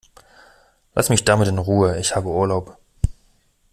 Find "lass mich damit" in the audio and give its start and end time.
0.95-1.47